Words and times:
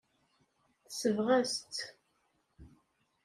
Tesbeɣ-as-tt. 0.87 1.77